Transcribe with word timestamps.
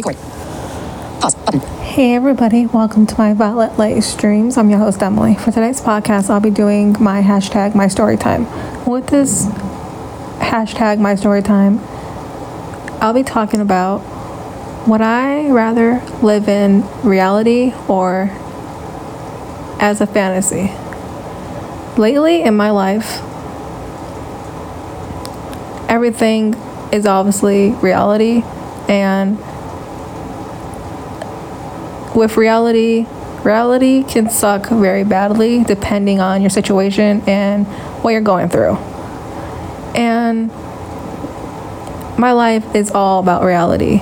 Record. 0.00 0.16
Pause. 1.20 1.34
Button. 1.34 1.60
Hey 1.60 2.14
everybody, 2.14 2.64
welcome 2.64 3.06
to 3.06 3.18
my 3.18 3.34
Violet 3.34 3.78
Light 3.78 4.02
streams. 4.02 4.56
I'm 4.56 4.70
your 4.70 4.78
host 4.78 5.02
Emily. 5.02 5.34
For 5.34 5.50
today's 5.50 5.82
podcast, 5.82 6.30
I'll 6.30 6.40
be 6.40 6.48
doing 6.48 6.96
my 6.98 7.20
hashtag 7.20 7.74
my 7.74 7.86
story 7.86 8.16
time. 8.16 8.46
With 8.86 9.08
this 9.08 9.44
hashtag 10.38 11.00
my 11.00 11.16
story 11.16 11.42
time, 11.42 11.80
I'll 13.02 13.12
be 13.12 13.22
talking 13.22 13.60
about 13.60 13.98
would 14.88 15.02
I 15.02 15.50
rather 15.50 16.02
live 16.22 16.48
in 16.48 16.82
reality 17.02 17.74
or 17.86 18.30
as 19.80 20.00
a 20.00 20.06
fantasy? 20.06 20.72
Lately 22.00 22.40
in 22.40 22.56
my 22.56 22.70
life, 22.70 23.20
everything 25.90 26.54
is 26.90 27.04
obviously 27.04 27.72
reality 27.72 28.44
and 28.88 29.38
with 32.20 32.36
reality, 32.36 33.06
reality 33.44 34.04
can 34.04 34.28
suck 34.28 34.68
very 34.68 35.04
badly 35.04 35.64
depending 35.64 36.20
on 36.20 36.42
your 36.42 36.50
situation 36.50 37.22
and 37.26 37.66
what 38.02 38.10
you're 38.10 38.20
going 38.20 38.50
through. 38.50 38.76
And 39.96 40.48
my 42.18 42.32
life 42.32 42.74
is 42.76 42.90
all 42.90 43.20
about 43.20 43.42
reality, 43.42 43.98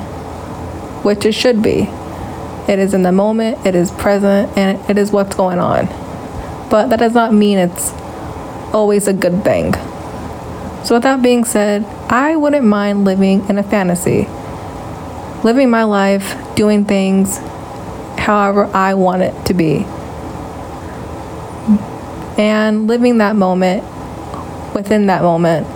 which 1.04 1.24
it 1.24 1.32
should 1.32 1.62
be. 1.62 1.88
It 2.68 2.80
is 2.80 2.92
in 2.92 3.04
the 3.04 3.12
moment, 3.12 3.64
it 3.64 3.76
is 3.76 3.92
present, 3.92 4.58
and 4.58 4.78
it 4.90 4.98
is 4.98 5.12
what's 5.12 5.36
going 5.36 5.60
on. 5.60 5.86
But 6.68 6.88
that 6.88 6.98
does 6.98 7.14
not 7.14 7.32
mean 7.32 7.56
it's 7.56 7.92
always 8.74 9.06
a 9.06 9.12
good 9.12 9.44
thing. 9.44 9.74
So, 10.84 10.96
with 10.96 11.04
that 11.04 11.22
being 11.22 11.44
said, 11.44 11.84
I 12.10 12.34
wouldn't 12.36 12.66
mind 12.66 13.04
living 13.04 13.48
in 13.48 13.58
a 13.58 13.62
fantasy. 13.62 14.28
Living 15.44 15.70
my 15.70 15.84
life, 15.84 16.36
doing 16.56 16.84
things 16.84 17.38
however 18.28 18.70
I 18.74 18.92
want 18.92 19.22
it 19.22 19.46
to 19.46 19.54
be. 19.54 19.86
And 22.36 22.86
living 22.86 23.18
that 23.18 23.36
moment 23.36 23.82
within 24.74 25.06
that 25.06 25.22
moment 25.22 25.66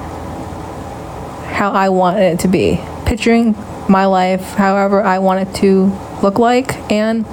how 1.51 1.71
I 1.71 1.89
want 1.89 2.19
it 2.19 2.41
to 2.41 2.49
be. 2.49 2.79
Picturing 3.07 3.57
my 3.89 4.05
life 4.05 4.43
however 4.43 5.01
I 5.01 5.19
want 5.21 5.49
it 5.49 5.55
to 5.61 5.87
look 6.23 6.39
like 6.39 6.77
and 6.93 7.27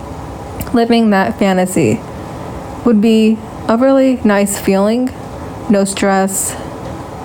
living 0.73 1.09
that 1.09 1.37
fantasy 1.37 1.99
would 2.85 3.01
be 3.01 3.37
a 3.67 3.75
really 3.75 4.21
nice 4.23 4.57
feeling. 4.57 5.07
No 5.69 5.83
stress, 5.83 6.53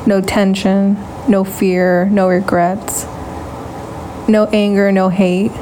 no 0.04 0.20
tension, 0.20 0.94
no 1.28 1.44
fear, 1.44 2.06
no 2.06 2.26
regrets, 2.26 3.04
no 4.28 4.48
anger, 4.52 4.90
no 4.90 5.10
hate. 5.10 5.52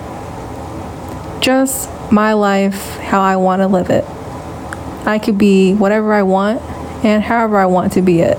Just 1.43 1.91
my 2.13 2.35
life 2.35 2.97
how 2.99 3.23
I 3.23 3.37
want 3.37 3.61
to 3.61 3.67
live 3.67 3.89
it. 3.91 4.05
I 5.07 5.19
could 5.19 5.39
be 5.39 5.75
whatever 5.75 6.13
I 6.13 6.23
want 6.23 6.61
and 7.05 7.23
however 7.23 7.57
I 7.57 7.67
want 7.67 7.95
to 7.95 8.03
be 8.03 8.21
it 8.21 8.39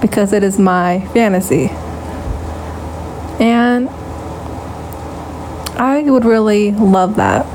because 0.00 0.32
it 0.32 0.42
is 0.42 0.58
my 0.58 1.00
fantasy. 1.14 1.70
And 3.40 3.88
I 5.78 6.02
would 6.06 6.24
really 6.24 6.72
love 6.72 7.16
that. 7.16 7.46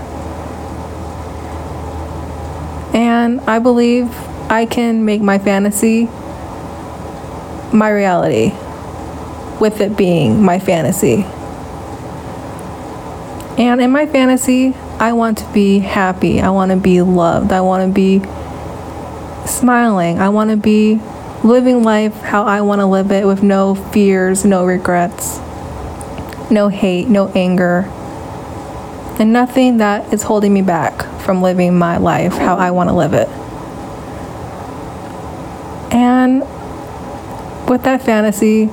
And 2.95 3.39
I 3.41 3.59
believe 3.59 4.09
I 4.49 4.65
can 4.65 5.05
make 5.05 5.21
my 5.21 5.39
fantasy 5.39 6.05
my 7.73 7.89
reality 7.89 8.53
with 9.59 9.81
it 9.81 9.95
being 9.97 10.43
my 10.43 10.59
fantasy. 10.59 11.25
And 13.57 13.81
in 13.81 13.91
my 13.91 14.05
fantasy, 14.05 14.75
I 15.03 15.11
want 15.11 15.39
to 15.39 15.53
be 15.53 15.79
happy. 15.79 16.39
I 16.39 16.49
want 16.51 16.71
to 16.71 16.77
be 16.77 17.01
loved. 17.01 17.51
I 17.51 17.59
want 17.59 17.85
to 17.85 17.93
be 17.93 18.19
smiling. 19.45 20.17
I 20.17 20.29
want 20.29 20.49
to 20.51 20.55
be 20.55 20.97
living 21.43 21.83
life 21.83 22.13
how 22.21 22.43
I 22.43 22.61
want 22.61 22.79
to 22.79 22.85
live 22.85 23.11
it 23.11 23.27
with 23.27 23.43
no 23.43 23.75
fears, 23.75 24.45
no 24.45 24.63
regrets, 24.65 25.39
no 26.49 26.69
hate, 26.69 27.09
no 27.09 27.27
anger, 27.35 27.83
and 29.19 29.33
nothing 29.33 29.79
that 29.79 30.13
is 30.13 30.23
holding 30.23 30.53
me 30.53 30.61
back 30.61 31.03
from 31.19 31.41
living 31.41 31.77
my 31.77 31.97
life 31.97 32.31
how 32.31 32.55
I 32.55 32.71
want 32.71 32.89
to 32.89 32.95
live 32.95 33.13
it. 33.13 33.27
And 35.93 36.43
with 37.67 37.83
that 37.83 38.03
fantasy, 38.03 38.69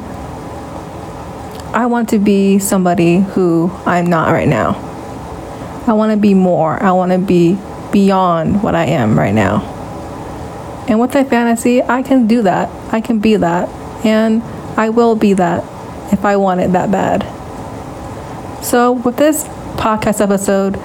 I 1.74 1.86
want 1.86 2.08
to 2.10 2.20
be 2.20 2.60
somebody 2.60 3.18
who 3.18 3.72
I'm 3.84 4.06
not 4.06 4.30
right 4.30 4.46
now. 4.46 4.89
I 5.90 5.92
want 5.92 6.12
to 6.12 6.16
be 6.16 6.34
more. 6.34 6.80
I 6.80 6.92
want 6.92 7.10
to 7.10 7.18
be 7.18 7.58
beyond 7.90 8.62
what 8.62 8.76
I 8.76 8.84
am 8.84 9.18
right 9.18 9.34
now. 9.34 9.60
And 10.88 11.00
with 11.00 11.10
that 11.12 11.28
fantasy, 11.28 11.82
I 11.82 12.02
can 12.02 12.28
do 12.28 12.42
that. 12.42 12.70
I 12.94 13.00
can 13.00 13.18
be 13.18 13.34
that. 13.34 13.68
And 14.06 14.40
I 14.78 14.90
will 14.90 15.16
be 15.16 15.32
that 15.32 15.64
if 16.12 16.24
I 16.24 16.36
want 16.36 16.60
it 16.60 16.70
that 16.74 16.92
bad. 16.92 17.24
So, 18.64 18.92
with 18.92 19.16
this 19.16 19.42
podcast 19.78 20.20
episode, 20.20 20.76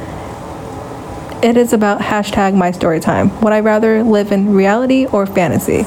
it 1.44 1.56
is 1.56 1.72
about 1.72 2.02
hashtag 2.02 2.56
my 2.56 2.72
story 2.72 3.00
time. 3.00 3.40
Would 3.42 3.54
I 3.54 3.60
rather 3.60 4.02
live 4.02 4.32
in 4.32 4.56
reality 4.56 5.06
or 5.06 5.28
fantasy? 5.28 5.86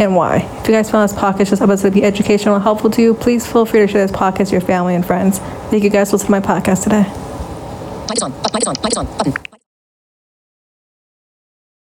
And 0.00 0.16
why? 0.16 0.38
If 0.38 0.66
you 0.66 0.74
guys 0.74 0.90
found 0.90 1.08
this 1.08 1.16
podcast, 1.16 1.50
this 1.50 1.60
episode 1.60 1.90
to 1.90 1.94
be 1.94 2.02
educational 2.02 2.56
and 2.56 2.64
helpful 2.64 2.90
to 2.90 3.00
you, 3.00 3.14
please 3.14 3.46
feel 3.46 3.64
free 3.64 3.78
to 3.78 3.86
share 3.86 4.04
this 4.04 4.16
podcast 4.16 4.46
to 4.46 4.52
your 4.52 4.60
family 4.60 4.96
and 4.96 5.06
friends. 5.06 5.38
Thank 5.70 5.84
you 5.84 5.90
guys 5.90 6.10
for 6.10 6.16
listening 6.16 6.42
to 6.42 6.48
my 6.48 6.60
podcast 6.60 6.82
today. 6.82 7.25
Mic 8.08 8.18
is 8.18 8.22
on. 8.22 8.32
Mic 8.52 8.62
is 8.62 8.68
on. 8.68 8.76
Mic 8.82 8.92
is 8.92 8.98
on. 8.98 9.06
Button. 9.18 9.55